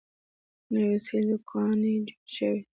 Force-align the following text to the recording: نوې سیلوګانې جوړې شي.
نوې 0.73 0.97
سیلوګانې 1.05 1.93
جوړې 1.97 2.15
شي. 2.33 2.51